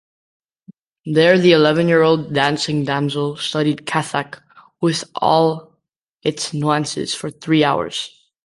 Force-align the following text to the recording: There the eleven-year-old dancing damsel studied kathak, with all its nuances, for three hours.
There 1.05 1.37
the 1.37 1.51
eleven-year-old 1.51 2.33
dancing 2.33 2.85
damsel 2.85 3.35
studied 3.37 3.85
kathak, 3.85 4.41
with 4.81 5.03
all 5.13 5.77
its 6.23 6.55
nuances, 6.55 7.13
for 7.13 7.29
three 7.29 7.63
hours. 7.63 8.09